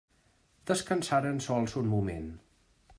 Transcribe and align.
Descansaren 0.71 1.39
sols 1.49 1.79
un 1.83 1.95
moment. 1.95 2.29